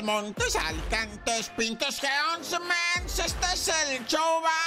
[0.00, 3.18] los montes, alicantes, pintos, que once mens.
[3.18, 4.59] Este es el show, va, de la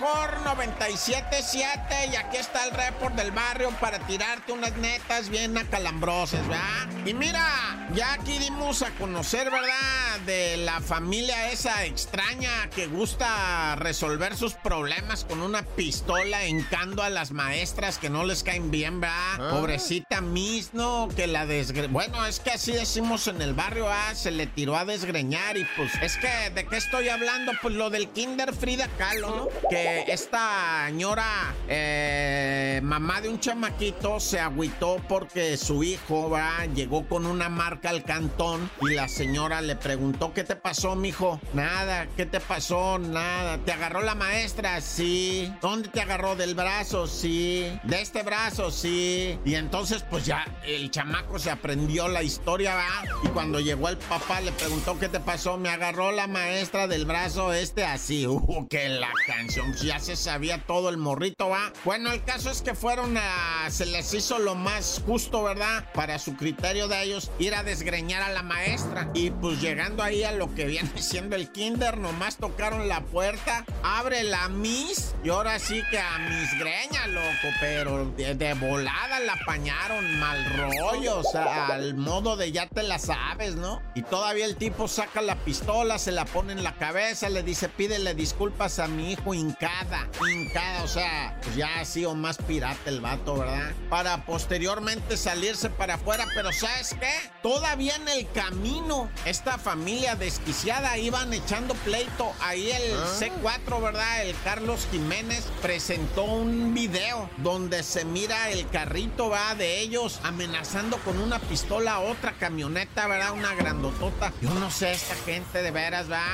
[0.00, 2.12] mejor 97.7.
[2.12, 6.88] Y aquí está el report del barrio para tirarte unas netas bien acalambrosas, ¿verdad?
[7.04, 10.20] Y mira, ya aquí dimos a conocer, ¿verdad?
[10.26, 17.10] De la familia esa extraña que gusta resolver sus problemas con una pistola encando a
[17.10, 19.34] las maestras que no les caen bien, ¿verdad?
[19.38, 19.48] Ah.
[19.50, 21.08] Pobrecita Miss, ¿no?
[21.14, 21.88] Que la desgre...
[21.88, 24.14] Bueno, es que así decimos en el barrio, ¿ah?
[24.14, 25.92] Se le tiró a desgreñar y pues...
[26.02, 27.52] Es que, ¿de qué estoy hablando?
[27.60, 29.68] Pues lo del Kinder Frida Kahlo, ¿no?
[29.68, 36.68] Que esta señora, eh, mamá de un chamaquito, se agüitó porque su hijo, ¿verdad?
[36.74, 41.40] Llegó con una marca al cantón y la señora le preguntó, ¿qué te pasó, mijo?
[41.52, 42.98] Nada, ¿qué te pasó?
[42.98, 43.58] Nada.
[43.58, 44.80] ¿Te agarró la maestra?
[44.80, 45.52] Sí.
[45.60, 46.36] ¿Dónde te agarró?
[46.36, 47.06] ¿Del brazo?
[47.06, 47.70] Sí.
[47.84, 48.70] ¿De este brazo?
[48.70, 49.38] Sí.
[49.44, 53.04] Y entonces, pues ya el chamaco se aprendió la historia, ¿va?
[53.24, 55.56] Y cuando llegó el papá le preguntó, ¿qué te pasó?
[55.56, 58.26] Me agarró la maestra del brazo este así.
[58.50, 59.74] Uh, que la canción.
[59.82, 61.72] Ya se sabía todo el morrito, ¿va?
[61.84, 63.68] Bueno, el caso es que fueron a...
[63.70, 65.86] Se les hizo lo más justo, ¿verdad?
[65.94, 69.10] Para su criterio de ellos, ir a desgreñar a la maestra.
[69.14, 73.64] Y pues llegando ahí a lo que viene siendo el kinder, nomás tocaron la puerta,
[73.82, 79.34] abre la Miss y ahora sí que a mis greña, loco, pero de, volada la
[79.34, 83.80] apañaron mal rollo, o sea, al modo de ya te la sabes, ¿no?
[83.94, 87.68] Y todavía el tipo saca la pistola, se la pone en la cabeza, le dice,
[87.68, 89.34] pídele disculpas a mi hijo
[89.70, 93.72] hincada, hincada, o sea, pues ya ha sido más pirata el vato, ¿verdad?
[93.88, 97.12] Para posteriormente salirse para afuera, pero ¿sabes qué?
[97.42, 102.32] Todavía en el camino, esta familia desquiciada iban echando pleito.
[102.40, 103.06] Ahí el ah.
[103.18, 104.22] C4, ¿verdad?
[104.22, 110.98] El Carlos Jiménez presentó un video donde se mira el carrito, va, de ellos amenazando
[110.98, 113.32] con una pistola a otra camioneta, ¿verdad?
[113.32, 114.32] Una grandotota.
[114.40, 116.24] Yo no sé, esta gente de veras, va.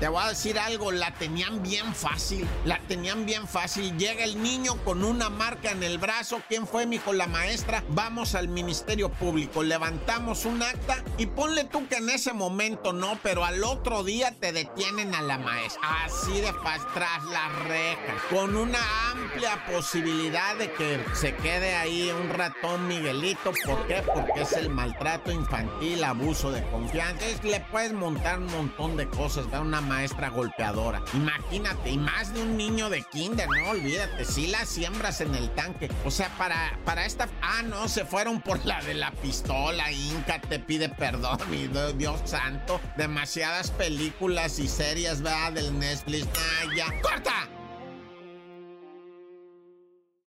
[0.00, 3.96] Te voy a decir algo, la tenían bien fácil, la tenían bien fácil.
[3.96, 6.42] Llega el niño con una marca en el brazo.
[6.48, 7.14] ¿Quién fue, mijo?
[7.14, 7.82] La maestra.
[7.88, 13.18] Vamos al Ministerio Público, levantamos un acta y ponle tú que en ese momento no,
[13.22, 15.80] pero al otro día te detienen a la maestra.
[16.04, 18.78] Así de fácil, tras las rejas, con una
[19.12, 23.52] amplia posibilidad de que se quede ahí un ratón Miguelito.
[23.64, 24.02] ¿Por qué?
[24.02, 27.24] Porque es el maltrato infantil, abuso de confianza.
[27.24, 31.02] Es, le puedes montar un montón de cosas, da una maestra golpeadora.
[31.14, 35.50] Imagínate, y más de un niño de kinder, no olvídate, si la siembras en el
[35.50, 35.90] tanque.
[36.04, 37.28] O sea, para, para esta...
[37.40, 42.20] Ah, no, se fueron por la de la pistola, Inca te pide perdón, mi Dios
[42.24, 42.80] santo.
[42.96, 45.52] Demasiadas películas y series, ¿verdad?
[45.52, 46.28] Del Netflix.
[46.34, 46.86] Ah, ya.
[47.00, 47.48] ¡Corta!